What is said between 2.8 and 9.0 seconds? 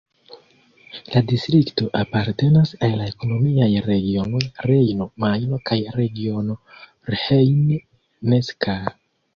al la ekonomiaj regiono Rejno-Majno kaj regiono Rhein-Neckar.